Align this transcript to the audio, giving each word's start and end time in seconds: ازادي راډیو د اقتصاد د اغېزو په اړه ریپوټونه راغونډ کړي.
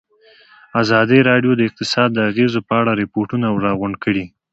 ازادي 0.81 1.19
راډیو 1.29 1.51
د 1.55 1.61
اقتصاد 1.69 2.09
د 2.13 2.19
اغېزو 2.29 2.59
په 2.67 2.73
اړه 2.81 2.91
ریپوټونه 3.01 3.45
راغونډ 3.65 3.95
کړي. 4.03 4.25